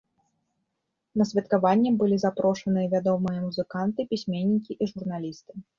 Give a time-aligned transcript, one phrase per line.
[1.21, 5.51] На святкаванне былі запрошаныя вядомыя музыканты, пісьменнікі і журналісты.